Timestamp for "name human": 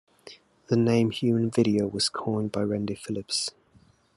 0.77-1.51